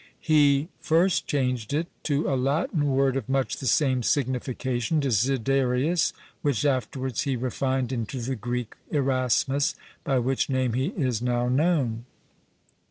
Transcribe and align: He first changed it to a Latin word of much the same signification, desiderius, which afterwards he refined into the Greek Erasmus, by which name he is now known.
He 0.19 0.69
first 0.79 1.27
changed 1.27 1.75
it 1.75 1.85
to 2.05 2.27
a 2.27 2.33
Latin 2.33 2.87
word 2.89 3.15
of 3.15 3.29
much 3.29 3.57
the 3.57 3.67
same 3.67 4.01
signification, 4.01 4.99
desiderius, 4.99 6.11
which 6.41 6.65
afterwards 6.65 7.21
he 7.21 7.35
refined 7.35 7.91
into 7.91 8.19
the 8.19 8.35
Greek 8.35 8.75
Erasmus, 8.89 9.75
by 10.03 10.17
which 10.17 10.49
name 10.49 10.73
he 10.73 10.87
is 10.97 11.21
now 11.21 11.49
known. 11.49 12.05